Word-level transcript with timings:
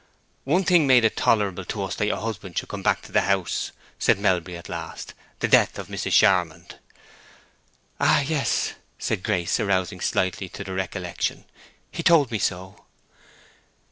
"One 0.45 0.63
thing 0.63 0.87
made 0.87 1.05
it 1.05 1.15
tolerable 1.15 1.63
to 1.65 1.83
us 1.83 1.93
that 1.97 2.07
your 2.07 2.17
husband 2.17 2.57
should 2.57 2.69
come 2.69 2.81
back 2.81 3.03
to 3.03 3.11
the 3.11 3.21
house," 3.21 3.71
said 3.99 4.17
Melbury 4.17 4.57
at 4.57 4.67
last—"the 4.67 5.47
death 5.47 5.77
of 5.77 5.89
Mrs. 5.89 6.13
Charmond." 6.13 6.79
"Ah, 7.99 8.21
yes," 8.21 8.73
said 8.97 9.21
Grace, 9.21 9.59
arousing 9.59 10.01
slightly 10.01 10.49
to 10.49 10.63
the 10.63 10.73
recollection, 10.73 11.45
"he 11.91 12.01
told 12.01 12.31
me 12.31 12.39
so." 12.39 12.85